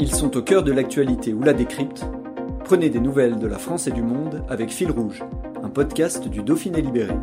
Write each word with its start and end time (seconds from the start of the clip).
Ils 0.00 0.14
sont 0.14 0.36
au 0.36 0.42
cœur 0.42 0.62
de 0.62 0.70
l'actualité 0.70 1.34
ou 1.34 1.42
la 1.42 1.52
décrypte. 1.52 2.06
Prenez 2.64 2.88
des 2.88 3.00
nouvelles 3.00 3.40
de 3.40 3.48
la 3.48 3.58
France 3.58 3.88
et 3.88 3.90
du 3.90 4.02
monde 4.02 4.44
avec 4.48 4.70
Fil 4.70 4.92
Rouge, 4.92 5.24
un 5.60 5.70
podcast 5.70 6.28
du 6.28 6.44
Dauphiné 6.44 6.80
Libéré. 6.82 7.14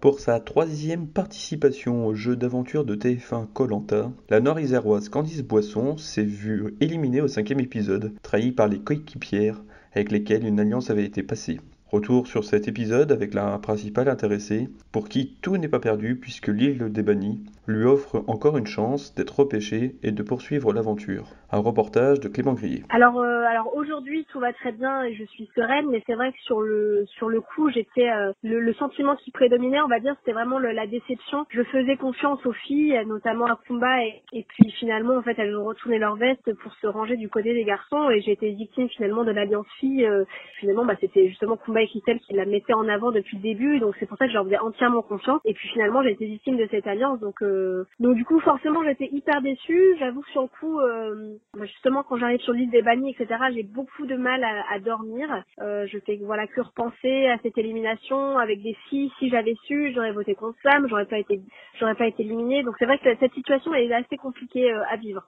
Pour 0.00 0.20
sa 0.20 0.40
troisième 0.40 1.06
participation 1.06 2.06
au 2.06 2.14
jeu 2.14 2.34
d'aventure 2.34 2.86
de 2.86 2.96
TF1 2.96 3.46
Colanta, 3.52 4.10
la 4.30 4.40
nord-iséroise 4.40 5.10
Candice 5.10 5.42
Boisson 5.42 5.98
s'est 5.98 6.22
vue 6.22 6.76
éliminée 6.80 7.20
au 7.20 7.28
cinquième 7.28 7.60
épisode, 7.60 8.14
trahie 8.22 8.52
par 8.52 8.68
les 8.68 8.80
coéquipières 8.80 9.62
avec 9.92 10.12
lesquelles 10.12 10.46
une 10.46 10.60
alliance 10.60 10.88
avait 10.88 11.04
été 11.04 11.22
passée. 11.22 11.60
Retour 11.94 12.26
sur 12.26 12.42
cet 12.42 12.66
épisode 12.66 13.12
avec 13.12 13.34
la 13.34 13.56
principale 13.58 14.08
intéressée, 14.08 14.68
pour 14.90 15.08
qui 15.08 15.36
tout 15.40 15.58
n'est 15.58 15.68
pas 15.68 15.78
perdu 15.78 16.16
puisque 16.16 16.48
l'île 16.48 16.90
des 16.90 17.04
bannis 17.04 17.40
lui 17.68 17.84
offre 17.84 18.24
encore 18.26 18.58
une 18.58 18.66
chance 18.66 19.14
d'être 19.14 19.38
repêchée 19.38 19.94
et 20.02 20.10
de 20.10 20.22
poursuivre 20.24 20.72
l'aventure. 20.72 21.28
Un 21.52 21.58
reportage 21.58 22.18
de 22.18 22.26
Clément 22.26 22.54
Grillet. 22.54 22.82
Euh, 22.92 23.43
alors 23.46 23.74
aujourd'hui 23.74 24.26
tout 24.30 24.40
va 24.40 24.52
très 24.52 24.72
bien 24.72 25.04
et 25.04 25.14
je 25.14 25.24
suis 25.24 25.48
sereine, 25.54 25.86
mais 25.90 26.02
c'est 26.06 26.14
vrai 26.14 26.32
que 26.32 26.38
sur 26.40 26.60
le 26.60 27.04
sur 27.06 27.28
le 27.28 27.40
coup 27.40 27.70
j'étais 27.70 28.08
euh, 28.08 28.32
le, 28.42 28.60
le, 28.60 28.74
sentiment 28.74 29.16
qui 29.16 29.30
prédominait, 29.30 29.80
on 29.80 29.88
va 29.88 30.00
dire, 30.00 30.14
c'était 30.20 30.32
vraiment 30.32 30.58
le, 30.58 30.72
la 30.72 30.86
déception. 30.86 31.46
Je 31.50 31.62
faisais 31.64 31.96
confiance 31.96 32.44
aux 32.46 32.52
filles, 32.52 33.00
notamment 33.06 33.46
à 33.46 33.58
Kumba, 33.66 34.04
et, 34.04 34.22
et 34.32 34.44
puis 34.48 34.70
finalement 34.72 35.16
en 35.16 35.22
fait 35.22 35.38
elles 35.38 35.56
ont 35.56 35.64
retourné 35.64 35.98
leur 35.98 36.16
veste 36.16 36.52
pour 36.54 36.72
se 36.74 36.86
ranger 36.86 37.16
du 37.16 37.28
côté 37.28 37.54
des 37.54 37.64
garçons 37.64 38.10
et 38.10 38.20
j'ai 38.20 38.32
été 38.32 38.50
victime 38.50 38.88
finalement 38.88 39.24
de 39.24 39.30
l'alliance 39.30 39.66
fille. 39.78 40.04
Euh, 40.04 40.24
finalement 40.58 40.84
bah, 40.84 40.94
c'était 41.00 41.28
justement 41.28 41.56
Kumba 41.56 41.82
et 41.82 41.86
Kittel 41.86 42.20
qui 42.20 42.34
la 42.34 42.46
mettaient 42.46 42.74
en 42.74 42.88
avant 42.88 43.12
depuis 43.12 43.36
le 43.36 43.42
début, 43.42 43.78
donc 43.78 43.94
c'est 43.98 44.06
pour 44.06 44.18
ça 44.18 44.26
que 44.26 44.30
je 44.30 44.36
leur 44.36 44.44
faisais 44.44 44.58
entièrement 44.58 45.02
confiance. 45.02 45.40
Et 45.44 45.54
puis 45.54 45.68
finalement 45.68 46.02
j'ai 46.02 46.12
été 46.12 46.26
victime 46.26 46.56
de 46.56 46.66
cette 46.70 46.86
alliance, 46.86 47.20
donc 47.20 47.42
donc 48.00 48.14
du 48.16 48.24
coup 48.24 48.40
forcément 48.40 48.82
j'étais 48.84 49.08
hyper 49.12 49.40
déçue. 49.42 49.96
J'avoue 49.98 50.22
que 50.22 50.30
sur 50.30 50.42
le 50.42 50.48
coup 50.48 50.80
justement 51.64 52.02
quand 52.02 52.16
j'arrive 52.16 52.40
sur 52.40 52.52
l'île 52.52 52.70
des 52.70 52.82
bannis, 52.82 53.10
etc., 53.10 53.43
j'ai 53.52 53.62
beaucoup 53.62 54.06
de 54.06 54.16
mal 54.16 54.44
à, 54.44 54.78
dormir. 54.78 55.28
Euh, 55.60 55.86
je 55.86 55.98
fais 55.98 56.18
voilà 56.22 56.46
que 56.46 56.60
repenser 56.60 57.28
à 57.28 57.38
cette 57.42 57.58
élimination 57.58 58.38
avec 58.38 58.62
des 58.62 58.74
filles. 58.88 59.10
Si 59.18 59.28
j'avais 59.30 59.54
su, 59.66 59.92
j'aurais 59.94 60.12
voté 60.12 60.34
contre 60.34 60.58
Sam, 60.62 60.86
j'aurais 60.88 61.06
pas 61.06 61.18
été, 61.18 61.40
j'aurais 61.78 61.94
pas 61.94 62.06
été 62.06 62.22
éliminée. 62.22 62.62
Donc 62.62 62.74
c'est 62.78 62.86
vrai 62.86 62.98
que 62.98 63.14
cette 63.18 63.34
situation 63.34 63.74
est 63.74 63.92
assez 63.92 64.16
compliquée 64.16 64.72
euh, 64.72 64.82
à 64.90 64.96
vivre 64.96 65.26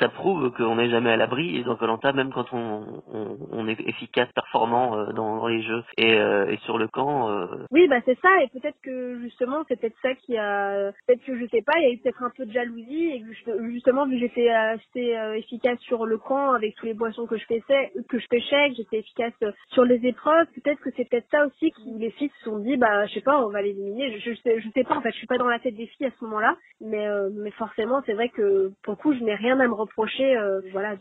ça 0.00 0.08
prouve 0.08 0.50
qu'on 0.52 0.76
n'est 0.76 0.90
jamais 0.90 1.12
à 1.12 1.16
l'abri 1.16 1.56
et 1.56 1.62
dans 1.62 1.76
Colanta 1.76 2.12
même 2.12 2.32
quand 2.32 2.52
on, 2.52 3.02
on, 3.12 3.36
on, 3.52 3.68
est 3.68 3.78
efficace, 3.80 4.28
performant 4.34 4.98
euh, 4.98 5.12
dans, 5.12 5.46
les 5.46 5.62
jeux 5.62 5.84
et, 5.96 6.14
euh, 6.14 6.50
et, 6.50 6.56
sur 6.58 6.78
le 6.78 6.88
camp. 6.88 7.30
Euh... 7.30 7.46
Oui, 7.70 7.86
bah 7.86 8.00
c'est 8.04 8.18
ça 8.20 8.42
et 8.42 8.48
peut-être 8.48 8.80
que 8.82 9.20
justement 9.20 9.64
c'est 9.68 9.78
peut-être 9.80 9.96
ça 10.02 10.14
qui 10.14 10.36
a, 10.36 10.90
peut-être 11.06 11.24
que 11.24 11.38
je 11.38 11.46
sais 11.46 11.62
pas, 11.62 11.78
il 11.78 11.82
y 11.82 11.86
a 11.86 11.92
eu 11.92 11.98
peut-être 11.98 12.22
un 12.22 12.30
peu 12.36 12.44
de 12.44 12.52
jalousie 12.52 13.10
et 13.10 13.24
justement 13.70 14.06
vu 14.06 14.14
que 14.14 14.20
j'étais 14.20 14.48
assez 14.48 15.16
euh, 15.16 15.36
efficace 15.36 15.78
sur 15.80 16.06
le 16.06 16.18
camp 16.18 16.52
avec 16.52 16.74
tous 16.76 16.86
les 16.86 16.94
boissons 16.94 17.26
que 17.26 17.36
je 17.36 17.46
pêchais, 17.46 17.92
que 18.08 18.18
je 18.18 18.26
pêchais, 18.26 18.72
j'étais 18.76 18.98
efficace 18.98 19.34
sur 19.68 19.84
les 19.84 20.04
épreuves, 20.04 20.46
peut-être 20.56 20.80
que 20.80 20.90
c'est 20.96 21.08
peut-être 21.08 21.28
ça 21.30 21.46
aussi 21.46 21.70
que 21.70 21.98
les 21.98 22.10
filles 22.12 22.32
se 22.38 22.50
sont 22.50 22.58
dit 22.58 22.76
bah 22.76 23.06
je 23.06 23.14
sais 23.14 23.20
pas, 23.20 23.40
on 23.44 23.50
va 23.50 23.62
l'éliminer. 23.62 24.18
Je, 24.18 24.30
je 24.30 24.34
sais, 24.40 24.60
je 24.60 24.68
sais 24.74 24.84
pas 24.84 24.96
en 24.96 25.02
fait, 25.02 25.12
je 25.12 25.18
suis 25.18 25.26
pas 25.28 25.38
dans 25.38 25.48
la 25.48 25.60
tête 25.60 25.76
des 25.76 25.86
filles 25.86 26.06
à 26.06 26.10
ce 26.18 26.24
moment-là, 26.24 26.56
mais 26.80 27.06
mais 27.32 27.52
forcément 27.52 28.02
c'est 28.06 28.14
vrai 28.14 28.28
que 28.28 28.72
pour 28.82 28.94
le 28.94 28.98
coup 28.98 29.14
je 29.14 29.22
n'ai 29.22 29.36
rien 29.36 29.60
à 29.60 29.67
me 29.68 29.74
reprocher. 29.74 30.36
Euh, 30.36 30.60
voilà, 30.72 30.96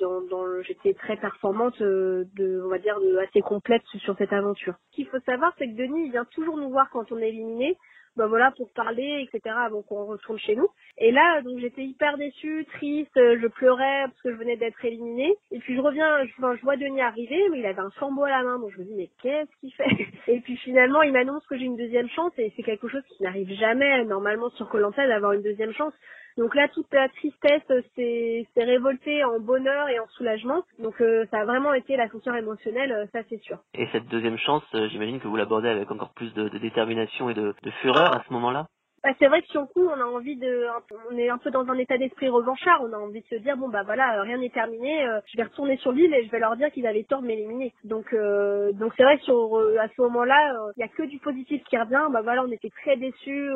j'étais 0.63 0.93
très 0.93 1.17
performante, 1.17 1.81
euh, 1.81 2.25
de, 2.35 2.61
on 2.63 2.69
va 2.69 2.77
dire, 2.77 2.97
assez 3.27 3.41
complète 3.41 3.83
sur 4.03 4.15
cette 4.17 4.33
aventure. 4.33 4.75
Ce 4.91 4.95
qu'il 4.95 5.07
faut 5.07 5.19
savoir, 5.21 5.53
c'est 5.57 5.67
que 5.67 5.75
Denis 5.75 6.09
vient 6.09 6.25
toujours 6.25 6.57
nous 6.57 6.69
voir 6.69 6.89
quand 6.91 7.11
on 7.11 7.17
est 7.17 7.29
éliminé. 7.29 7.77
Ben 8.15 8.25
voilà, 8.25 8.49
pour 8.57 8.71
parler, 8.73 9.27
etc., 9.27 9.55
avant 9.59 9.83
qu'on 9.83 10.05
retourne 10.05 10.39
chez 10.39 10.55
nous. 10.55 10.67
Et 10.97 11.11
là, 11.11 11.43
donc 11.43 11.59
j'étais 11.59 11.83
hyper 11.83 12.17
déçue, 12.17 12.65
triste, 12.73 13.13
je 13.15 13.47
pleurais 13.47 14.05
parce 14.05 14.19
que 14.23 14.31
je 14.31 14.37
venais 14.37 14.57
d'être 14.57 14.83
éliminée. 14.83 15.35
Et 15.51 15.59
puis 15.59 15.75
je 15.75 15.81
reviens, 15.81 16.25
je, 16.25 16.63
vois 16.63 16.77
Denis 16.77 16.99
arriver, 16.99 17.47
mais 17.51 17.59
il 17.59 17.65
avait 17.67 17.79
un 17.79 17.91
flambeau 17.91 18.23
à 18.23 18.29
la 18.29 18.41
main, 18.41 18.57
donc 18.57 18.71
je 18.71 18.79
me 18.79 18.85
dis 18.85 18.95
mais 18.95 19.09
qu'est-ce 19.21 19.55
qu'il 19.59 19.71
fait? 19.71 20.07
Et 20.27 20.39
puis 20.39 20.57
finalement, 20.57 21.03
il 21.03 21.13
m'annonce 21.13 21.45
que 21.45 21.59
j'ai 21.59 21.65
une 21.65 21.77
deuxième 21.77 22.09
chance, 22.09 22.33
et 22.39 22.51
c'est 22.55 22.63
quelque 22.63 22.87
chose 22.87 23.03
qui 23.07 23.21
n'arrive 23.21 23.51
jamais 23.51 24.03
normalement 24.05 24.49
sur 24.49 24.67
Colanta 24.67 25.07
d'avoir 25.07 25.33
une 25.33 25.43
deuxième 25.43 25.73
chance. 25.73 25.93
Donc 26.37 26.53
là, 26.53 26.67
toute 26.67 26.93
la 26.93 27.09
tristesse 27.09 27.63
s'est 27.95 28.45
révoltée 28.57 29.23
en 29.23 29.39
bonheur 29.39 29.89
et 29.89 29.99
en 29.99 30.07
soulagement. 30.09 30.63
Donc 30.79 31.01
euh, 31.01 31.25
ça 31.31 31.39
a 31.39 31.45
vraiment 31.45 31.73
été 31.73 31.97
l'ascenseur 31.97 32.35
émotionnel, 32.35 32.91
euh, 32.91 33.05
ça 33.11 33.19
c'est 33.29 33.41
sûr. 33.41 33.57
Et 33.73 33.87
cette 33.91 34.07
deuxième 34.07 34.37
chance, 34.37 34.63
euh, 34.75 34.87
j'imagine 34.89 35.19
que 35.19 35.27
vous 35.27 35.35
l'abordez 35.35 35.69
avec 35.69 35.89
encore 35.89 36.13
plus 36.13 36.33
de, 36.33 36.47
de 36.49 36.57
détermination 36.59 37.29
et 37.29 37.33
de, 37.33 37.55
de 37.63 37.71
fureur 37.81 38.15
à 38.15 38.23
ce 38.27 38.33
moment-là? 38.33 38.67
Bah, 39.07 39.13
c'est 39.19 39.27
vrai 39.27 39.41
que 39.41 39.47
sur 39.47 39.61
le 39.61 39.67
coup, 39.67 39.87
on 39.87 40.01
a 40.01 40.03
envie 40.03 40.35
de, 40.35 40.65
on 41.09 41.17
est 41.17 41.29
un 41.29 41.37
peu 41.37 41.49
dans 41.49 41.65
un 41.69 41.77
état 41.77 41.97
d'esprit 41.97 42.27
revanchard. 42.27 42.81
On 42.83 42.91
a 42.91 42.97
envie 42.97 43.21
de 43.21 43.27
se 43.27 43.41
dire 43.41 43.55
bon 43.55 43.69
bah 43.69 43.83
voilà, 43.85 44.21
rien 44.21 44.37
n'est 44.37 44.49
terminé. 44.49 45.07
Euh, 45.07 45.21
je 45.31 45.37
vais 45.37 45.43
retourner 45.43 45.77
sur 45.77 45.93
l'île 45.93 46.13
et 46.13 46.25
je 46.25 46.29
vais 46.29 46.39
leur 46.39 46.57
dire 46.57 46.69
qu'ils 46.73 46.85
avaient 46.85 47.05
tort 47.05 47.21
de 47.21 47.27
m'éliminer. 47.27 47.71
Donc 47.85 48.11
euh, 48.11 48.73
donc 48.73 48.91
c'est 48.97 49.03
vrai 49.03 49.17
que 49.17 49.23
sur 49.23 49.57
euh, 49.57 49.77
à 49.79 49.87
ce 49.87 50.01
moment-là, 50.01 50.57
il 50.75 50.81
y 50.81 50.83
a 50.83 50.89
que 50.89 51.03
du 51.03 51.19
positif 51.19 51.63
qui 51.69 51.77
revient. 51.77 52.05
Bah 52.11 52.19
voilà, 52.21 52.43
on 52.43 52.51
était 52.51 52.69
très 52.81 52.97
déçus. 52.97 53.49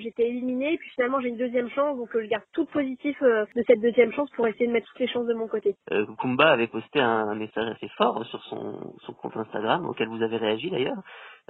J'étais 0.00 0.28
éliminée, 0.28 0.76
puis 0.76 0.90
finalement 0.90 1.20
j'ai 1.20 1.28
une 1.28 1.38
deuxième 1.38 1.70
chance, 1.70 1.96
donc 1.96 2.10
je 2.12 2.26
garde 2.26 2.44
tout 2.52 2.66
positif 2.66 3.16
de 3.22 3.62
cette 3.66 3.80
deuxième 3.80 4.12
chance 4.12 4.28
pour 4.36 4.46
essayer 4.46 4.66
de 4.66 4.72
mettre 4.72 4.88
toutes 4.88 5.00
les 5.00 5.08
chances 5.08 5.26
de 5.26 5.32
mon 5.32 5.48
côté. 5.48 5.74
Kumba 6.20 6.50
avait 6.50 6.66
posté 6.66 7.00
un, 7.00 7.34
message 7.34 7.70
assez 7.70 7.88
fort 7.96 8.26
sur 8.26 8.42
son, 8.44 8.92
son 9.06 9.12
compte 9.14 9.38
Instagram 9.38 9.86
auquel 9.88 10.08
vous 10.08 10.22
avez 10.22 10.36
réagi 10.36 10.70
d'ailleurs. 10.70 11.02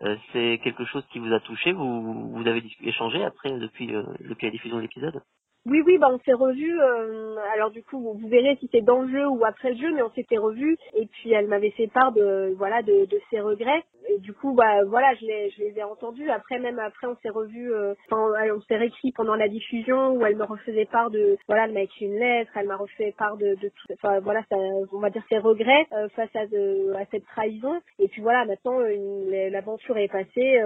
Euh, 0.02 0.16
c'est 0.32 0.60
quelque 0.62 0.84
chose 0.84 1.04
qui 1.12 1.18
vous 1.18 1.32
a 1.32 1.40
touché, 1.40 1.72
vous, 1.72 2.30
vous 2.30 2.46
avez 2.46 2.62
échangé 2.82 3.24
après 3.24 3.50
depuis, 3.58 3.94
euh, 3.94 4.04
depuis 4.20 4.46
la 4.46 4.52
diffusion 4.52 4.76
de 4.76 4.82
l'épisode? 4.82 5.20
Oui, 5.66 5.82
oui, 5.84 5.98
bah 5.98 6.08
on 6.10 6.18
s'est 6.20 6.32
revus. 6.32 6.80
Euh, 6.80 7.36
alors 7.52 7.70
du 7.70 7.82
coup, 7.82 8.00
vous 8.00 8.28
verrez 8.28 8.56
si 8.60 8.68
c'est 8.72 8.80
dans 8.80 9.02
le 9.02 9.10
jeu 9.10 9.26
ou 9.26 9.44
après 9.44 9.70
le 9.72 9.76
jeu, 9.76 9.92
mais 9.92 10.02
on 10.02 10.10
s'était 10.12 10.38
revus. 10.38 10.78
Et 10.94 11.06
puis 11.06 11.32
elle 11.32 11.46
m'avait 11.48 11.72
fait 11.72 11.88
part 11.88 12.12
de 12.12 12.54
voilà 12.56 12.82
de, 12.82 13.04
de 13.04 13.20
ses 13.30 13.40
regrets. 13.40 13.84
Et 14.08 14.18
du 14.18 14.32
coup, 14.32 14.54
bah 14.54 14.84
voilà, 14.84 15.14
je 15.20 15.26
les, 15.26 15.50
je 15.50 15.62
les 15.62 15.78
ai 15.78 15.82
entendus. 15.82 16.30
Après, 16.30 16.58
même 16.58 16.78
après, 16.78 17.06
on 17.06 17.16
s'est 17.22 17.28
revus. 17.28 17.72
Euh, 17.72 17.94
enfin, 18.10 18.32
on 18.54 18.60
s'est 18.62 18.76
réécrit 18.76 19.12
pendant 19.12 19.34
la 19.34 19.48
diffusion 19.48 20.12
où 20.12 20.24
elle 20.24 20.36
me 20.36 20.44
refaisait 20.44 20.86
part 20.86 21.10
de 21.10 21.36
voilà, 21.46 21.64
elle 21.64 21.72
m'a 21.72 21.82
écrit 21.82 22.06
une 22.06 22.18
lettre, 22.18 22.50
elle 22.56 22.66
m'a 22.66 22.76
refait 22.76 23.14
part 23.16 23.36
de, 23.36 23.54
de 23.54 23.68
tout. 23.68 23.92
Enfin 23.92 24.20
voilà, 24.20 24.42
ça, 24.50 24.56
on 24.92 24.98
va 24.98 25.10
dire 25.10 25.22
ses 25.28 25.38
regrets 25.38 25.86
euh, 25.92 26.08
face 26.10 26.34
à, 26.34 26.46
de, 26.46 26.92
à 26.94 27.04
cette 27.10 27.26
trahison. 27.26 27.80
Et 27.98 28.08
puis 28.08 28.22
voilà, 28.22 28.44
maintenant 28.44 28.78
l'aventure 29.50 29.96
est 29.98 30.08
passée. 30.08 30.60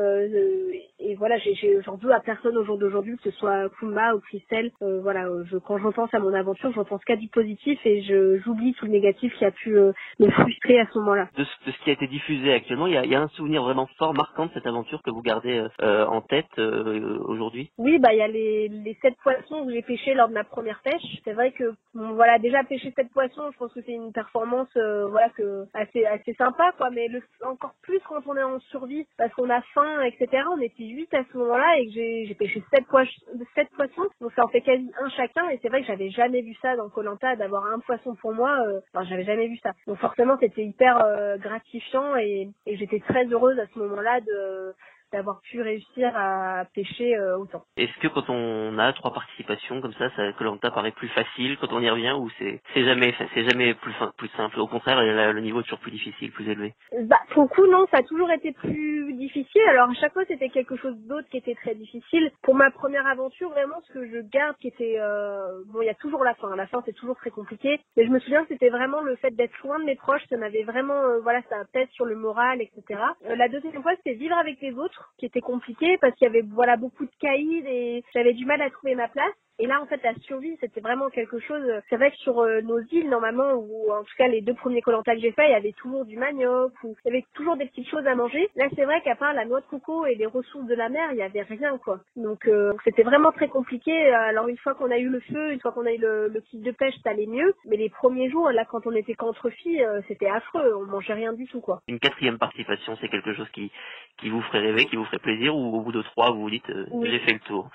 et 1.00 1.14
voilà, 1.16 1.36
j'en 1.84 1.97
veux 1.97 2.12
à 2.12 2.20
personne 2.20 2.56
au 2.56 2.64
jour 2.64 2.78
d'aujourd'hui, 2.78 3.16
que 3.16 3.30
ce 3.30 3.38
soit 3.38 3.69
Kumba 3.78 4.14
ou 4.14 4.20
Christelle. 4.20 4.70
Euh, 4.82 5.00
voilà, 5.00 5.26
euh, 5.26 5.44
je, 5.50 5.56
quand 5.59 5.78
je 5.78 5.84
repense 5.84 6.12
à 6.14 6.19
mon 6.19 6.34
aventure, 6.34 6.72
je 6.72 6.78
repense 6.78 7.04
qu'à 7.04 7.16
du 7.16 7.28
positif 7.28 7.78
et 7.84 8.03
je 8.03 8.38
j'oublie 8.44 8.74
tout 8.74 8.86
le 8.86 8.92
négatif 8.92 9.32
qui 9.36 9.44
a 9.44 9.50
pu 9.50 9.76
euh, 9.76 9.92
me 10.19 10.30
frustrer 10.30 10.80
à 10.80 10.86
ce 10.92 10.98
moment-là. 10.98 11.28
De, 11.36 11.44
ce, 11.44 11.66
de 11.66 11.72
ce 11.72 11.84
qui 11.84 11.91
a 11.91 11.92
été 11.92 12.06
diffusé 12.06 12.53
actuellement, 12.53 12.86
il 12.86 12.94
y 12.94 12.97
a, 12.97 13.04
y 13.04 13.14
a, 13.14 13.20
un 13.20 13.28
souvenir 13.32 13.62
vraiment 13.62 13.87
fort, 13.98 14.15
marquant 14.15 14.47
de 14.47 14.53
cette 14.54 14.66
aventure 14.66 15.03
que 15.03 15.10
vous 15.10 15.22
gardez 15.22 15.66
en 15.81 16.20
tête 16.20 16.59
aujourd'hui? 16.59 17.70
Oui, 17.78 17.98
bah 17.98 18.12
il 18.12 18.19
y 18.19 18.22
a 18.22 18.28
les, 18.28 18.69
les 18.69 18.94
sept 19.03 19.15
poissons 19.22 19.66
que 19.66 19.72
j'ai 19.72 19.82
pêchés 19.82 20.15
lors 20.15 20.28
de 20.28 20.34
ma 20.34 20.45
première 20.45 20.80
pêche. 20.83 21.03
C'est 21.24 21.33
vrai 21.33 21.53
que 21.53 21.74
voilà, 21.95 22.39
déjà 22.39 22.65
pêcher 22.65 22.92
sept 22.95 23.10
poissons, 23.12 23.51
je 23.53 23.59
pense 23.59 23.72
que 23.72 23.80
c'est 23.83 23.92
une 23.92 24.12
performance 24.12 24.68
voilà 24.74 25.28
que 25.30 25.66
assez 25.74 26.04
assez 26.04 26.34
sympa 26.34 26.72
quoi, 26.77 26.91
mais 26.91 27.09
encore 27.45 27.74
plus 27.83 28.01
quand 28.09 28.22
on 28.27 28.36
est 28.36 28.42
en 28.42 28.59
survie 28.71 29.07
parce 29.18 29.33
qu'on 29.34 29.51
a 29.51 29.60
faim, 29.74 30.03
etc. 30.03 30.45
On 30.51 30.60
était 30.60 30.84
huit 30.84 31.12
à 31.15 31.22
ce 31.30 31.39
moment-là 31.39 31.78
et 31.78 31.86
que 31.86 31.92
j'ai 31.92 32.34
pêché 32.34 32.62
sept, 32.72 32.86
poissons, 32.86 34.09
donc 34.21 34.33
ça 34.34 34.45
en 34.45 34.48
fait 34.48 34.60
quasi 34.60 34.91
un 35.01 35.09
chacun 35.10 35.48
et 35.48 35.59
c'est 35.62 35.68
vrai 35.68 35.80
que 35.80 35.86
j'avais 35.86 36.10
jamais 36.10 36.42
vu 36.42 36.54
ça 36.62 36.77
dans 36.77 36.89
Colanta 36.89 37.36
d'avoir 37.36 37.66
un 37.66 37.78
poisson 37.80 38.15
pour 38.16 38.34
moi 38.34 38.59
euh, 38.66 38.80
enfin 38.92 39.04
j'avais 39.09 39.24
jamais 39.24 39.48
vu 39.48 39.57
ça 39.59 39.72
donc 39.86 39.98
forcément 39.98 40.36
c'était 40.41 40.65
hyper 40.65 41.03
euh, 41.04 41.36
gratifiant 41.39 42.16
et 42.16 42.51
j'étais 42.66 43.01
très 43.01 43.22
heureuse 43.30 43.59
à 43.59 43.66
ce 43.66 43.78
moment-là 43.78 44.21
de 44.21 44.74
d'avoir 45.13 45.41
pu 45.42 45.60
réussir 45.60 46.10
à 46.16 46.65
pêcher 46.74 47.15
euh, 47.16 47.36
autant. 47.36 47.63
Est-ce 47.77 47.92
que 48.01 48.09
quand 48.09 48.30
on 48.30 48.78
a 48.78 48.95
trois 48.95 49.13
participations 49.13 49.83
comme 49.83 49.92
ça, 49.92 50.09
ça 50.16 50.33
Colanta 50.33 50.71
paraît 50.71 50.92
plus 50.92 51.09
facile 51.09 51.59
quand 51.60 51.71
on 51.72 51.80
y 51.80 51.91
revient 51.91 52.16
ou 52.19 52.30
c'est 52.39 52.63
c'est 52.72 52.84
jamais 52.84 53.15
c'est 53.34 53.45
jamais 53.45 53.74
plus 53.74 53.92
plus 54.16 54.30
simple? 54.36 54.59
Au 54.59 54.66
contraire, 54.66 55.03
le 55.03 55.41
niveau 55.41 55.60
est 55.60 55.65
toujours 55.65 55.80
plus 55.80 55.91
difficile, 55.91 56.33
plus 56.33 56.48
élevé. 56.48 56.72
Bah 57.03 57.21
pour 57.30 57.42
le 57.42 57.48
coup 57.48 57.66
non, 57.66 57.86
ça 57.91 57.98
a 57.98 58.03
toujours 58.03 58.30
été 58.30 58.53
plus 58.53 59.02
difficile. 59.22 59.63
Alors 59.69 59.91
à 59.91 59.95
chaque 59.95 60.13
fois 60.13 60.24
c'était 60.27 60.48
quelque 60.48 60.77
chose 60.77 60.97
d'autre 61.07 61.28
qui 61.30 61.39
était 61.39 61.54
très 61.54 61.74
difficile. 61.74 62.30
Pour 62.42 62.54
ma 62.54 62.71
première 62.71 63.07
aventure, 63.07 63.51
vraiment 63.51 63.80
ce 63.86 63.92
que 63.92 64.07
je 64.07 64.21
garde 64.21 64.57
qui 64.59 64.69
était 64.69 64.97
euh, 64.98 65.63
bon, 65.66 65.83
il 65.83 65.86
y 65.86 65.91
a 65.91 65.95
toujours 65.95 66.24
la 66.24 66.34
fin. 66.34 66.54
La 66.57 66.66
fin 66.66 66.83
c'est 66.84 66.92
toujours 66.92 67.16
très 67.16 67.30
compliqué. 67.30 67.80
Mais 67.97 68.04
je 68.07 68.10
me 68.10 68.19
souviens 68.21 68.45
c'était 68.48 68.71
vraiment 68.71 69.01
le 69.01 69.16
fait 69.16 69.30
d'être 69.30 69.57
loin 69.65 69.78
de 69.78 69.84
mes 69.84 69.97
proches, 69.97 70.22
ça 70.28 70.36
m'avait 70.36 70.65
vraiment 70.65 71.01
euh, 71.04 71.21
voilà 71.21 71.41
ça 71.48 71.57
pèse 71.72 71.89
sur 71.91 72.04
le 72.04 72.16
moral, 72.16 72.60
etc. 72.60 73.01
Euh, 73.27 73.36
la 73.36 73.48
deuxième 73.48 73.83
fois 73.83 73.95
c'était 73.97 74.15
vivre 74.15 74.36
avec 74.36 74.60
les 74.60 74.74
autres 74.74 75.13
qui 75.19 75.27
était 75.27 75.41
compliqué 75.41 75.98
parce 76.01 76.15
qu'il 76.16 76.27
y 76.27 76.30
avait 76.30 76.42
voilà 76.42 76.77
beaucoup 76.77 77.04
de 77.04 77.16
caïds 77.21 77.65
et 77.66 78.04
j'avais 78.15 78.34
du 78.34 78.45
mal 78.45 78.60
à 78.60 78.71
trouver 78.71 78.95
ma 78.95 79.09
place. 79.09 79.34
Et 79.62 79.68
là, 79.68 79.80
en 79.80 79.86
fait, 79.86 80.03
la 80.03 80.12
survie, 80.22 80.56
c'était 80.60 80.80
vraiment 80.80 81.09
quelque 81.09 81.38
chose. 81.38 81.62
C'est 81.88 81.94
vrai 81.94 82.10
que 82.10 82.16
sur 82.16 82.41
euh, 82.41 82.62
nos 82.62 82.80
îles, 82.80 83.09
normalement, 83.09 83.53
ou 83.53 83.92
en 83.92 84.03
tout 84.03 84.14
cas 84.18 84.26
les 84.26 84.41
deux 84.41 84.54
premiers 84.54 84.82
colantas 84.82 85.14
que 85.14 85.20
j'ai 85.20 85.30
fait, 85.30 85.47
il 85.47 85.53
y 85.53 85.54
avait 85.54 85.70
toujours 85.70 86.04
du 86.04 86.16
manioc, 86.16 86.72
ou 86.82 86.97
il 87.04 87.09
y 87.09 87.14
avait 87.14 87.24
toujours 87.32 87.56
des 87.56 87.66
petites 87.66 87.88
choses 87.88 88.04
à 88.09 88.16
manger. 88.16 88.50
Là, 88.56 88.66
c'est 88.74 88.84
vrai 88.84 89.00
qu'à 89.03 89.14
part 89.14 89.32
la 89.34 89.44
noix 89.44 89.60
de 89.60 89.66
coco 89.66 90.04
et 90.04 90.16
les 90.16 90.26
ressources 90.26 90.66
de 90.66 90.74
la 90.74 90.88
mer, 90.88 91.12
il 91.12 91.18
y 91.18 91.22
avait 91.22 91.42
rien, 91.42 91.78
quoi. 91.78 92.00
Donc, 92.16 92.48
euh, 92.48 92.72
c'était 92.82 93.04
vraiment 93.04 93.30
très 93.30 93.47
compliqué. 93.47 93.92
Alors, 94.09 94.48
une 94.48 94.59
fois 94.59 94.74
qu'on 94.74 94.91
a 94.91 94.98
eu 94.98 95.09
le 95.09 95.20
feu, 95.20 95.53
une 95.53 95.60
fois 95.60 95.70
qu'on 95.70 95.86
a 95.86 95.92
eu 95.92 95.98
le, 95.98 96.26
le 96.26 96.41
kit 96.41 96.59
de 96.59 96.72
pêche, 96.72 96.97
ça 97.04 97.10
allait 97.10 97.26
mieux. 97.26 97.54
Mais 97.66 97.76
les 97.76 97.88
premiers 97.88 98.30
jours, 98.30 98.50
là, 98.50 98.64
quand 98.64 98.84
on 98.88 98.97
était 98.97 99.14
qu'entre 99.14 99.48
filles, 99.50 99.84
euh, 99.84 100.00
c'était 100.09 100.28
affreux. 100.28 100.74
On 100.74 100.86
mangeait 100.86 101.14
rien 101.14 101.34
du 101.34 101.47
tout, 101.47 101.60
quoi. 101.60 101.82
Une 101.86 102.00
quatrième 102.00 102.38
participation, 102.38 102.97
c'est 103.00 103.09
quelque 103.09 103.32
chose 103.32 103.48
qui 103.50 103.70
qui 104.18 104.28
vous 104.28 104.42
ferait 104.42 104.59
rêver, 104.59 104.86
qui 104.86 104.97
vous 104.97 105.04
ferait 105.04 105.20
plaisir, 105.20 105.54
ou 105.54 105.76
au 105.76 105.80
bout 105.82 105.92
de 105.92 106.03
trois, 106.03 106.32
vous 106.32 106.41
vous 106.41 106.50
dites, 106.50 106.66
j'ai 106.66 107.18
fait 107.20 107.32
le 107.34 107.38
tour? 107.41 107.70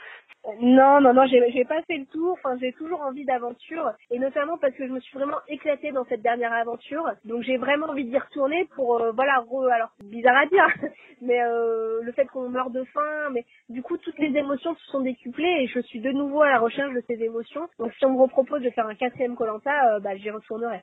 Non, 0.61 1.01
non, 1.01 1.13
non, 1.13 1.25
j'ai 1.27 1.65
pas 1.65 1.76
fait 1.83 1.97
le 1.97 2.06
tour. 2.06 2.33
Enfin, 2.33 2.57
j'ai 2.59 2.74
toujours 2.74 3.01
envie 3.01 3.25
d'aventure, 3.25 3.91
et 4.12 4.19
notamment 4.19 4.57
parce 4.57 4.74
que 4.74 4.88
je 4.88 4.91
me 4.91 5.00
suis 5.00 5.18
vraiment 5.18 5.38
éclatée 5.47 5.91
dans 5.91 6.06
cette 6.06 6.21
dernière 6.21 6.53
aventure. 6.53 7.03
Donc, 7.25 7.44
j'ai 7.44 7.57
vraiment 7.57 7.88
envie 7.88 8.06
d'y 8.06 8.18
retourner 8.18 8.65
pour, 8.75 9.01
euh, 9.01 9.12
voilà, 9.12 9.44
alors 9.74 9.89
c'est 9.97 10.09
bizarre 10.09 10.38
à 10.38 10.45
dire, 10.45 10.68
mais 11.21 11.41
euh, 11.41 12.01
le 12.01 12.12
fait 12.12 12.25
qu'on 12.25 12.50
meurt 12.50 12.71
de 12.71 12.83
faim, 12.85 13.29
mais 13.31 13.45
du 13.69 13.81
coup, 13.81 13.97
toutes 13.97 14.19
les 14.19 14.35
émotions 14.38 14.75
se 14.75 14.85
sont 14.91 15.01
décuplées 15.01 15.63
et 15.63 15.68
je 15.68 15.79
suis 15.81 16.00
de 16.00 16.12
nouveau 16.12 16.41
à 16.41 16.50
la 16.50 16.59
recherche 16.59 16.94
de 16.94 17.03
ces 17.07 17.21
émotions. 17.24 17.68
Donc, 17.80 17.91
si 17.97 18.06
on 18.06 18.13
me 18.13 18.21
repropose 18.21 18.62
de 18.62 18.69
faire 18.71 18.88
un 18.88 18.95
quatrième 18.95 19.35
Colanta, 19.35 19.95
euh, 19.95 20.00
bah, 20.00 20.15
j'y 20.18 20.30
retournerai. 20.30 20.81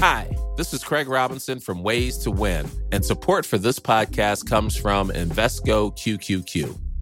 Hi, 0.00 0.28
this 0.56 0.72
is 0.72 0.84
Craig 0.84 1.08
Robinson 1.08 1.58
from 1.58 1.82
Ways 1.82 2.18
to 2.18 2.30
Win, 2.30 2.66
and 2.92 3.04
support 3.04 3.44
for 3.44 3.58
this 3.58 3.80
podcast 3.80 4.48
comes 4.48 4.76
from 4.76 5.10
Invesco 5.10 5.90
QQQ. 5.92 6.87